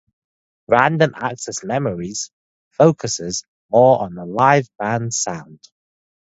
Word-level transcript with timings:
Random 0.67 1.11
Access 1.15 1.63
Memories 1.63 2.31
focuses 2.71 3.43
more 3.69 4.01
on 4.01 4.17
a 4.17 4.25
"live 4.25 4.67
band" 4.79 5.13
sound. 5.13 5.59